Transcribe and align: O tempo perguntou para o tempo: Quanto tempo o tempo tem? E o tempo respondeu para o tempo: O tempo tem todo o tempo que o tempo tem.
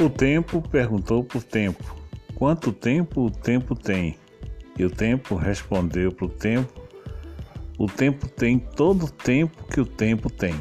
O 0.00 0.08
tempo 0.08 0.62
perguntou 0.62 1.24
para 1.24 1.38
o 1.38 1.42
tempo: 1.42 1.96
Quanto 2.36 2.72
tempo 2.72 3.26
o 3.26 3.30
tempo 3.30 3.74
tem? 3.74 4.16
E 4.78 4.84
o 4.84 4.90
tempo 4.90 5.34
respondeu 5.34 6.12
para 6.12 6.26
o 6.26 6.28
tempo: 6.28 6.72
O 7.76 7.86
tempo 7.86 8.28
tem 8.28 8.60
todo 8.60 9.06
o 9.06 9.10
tempo 9.10 9.64
que 9.64 9.80
o 9.80 9.84
tempo 9.84 10.30
tem. 10.30 10.54